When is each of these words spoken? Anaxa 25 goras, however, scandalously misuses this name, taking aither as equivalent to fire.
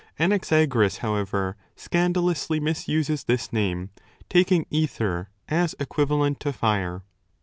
Anaxa 0.19 0.67
25 0.67 0.69
goras, 0.69 0.97
however, 1.01 1.55
scandalously 1.75 2.59
misuses 2.59 3.25
this 3.25 3.53
name, 3.53 3.91
taking 4.31 4.65
aither 4.71 5.29
as 5.47 5.75
equivalent 5.79 6.39
to 6.39 6.51
fire. 6.51 7.03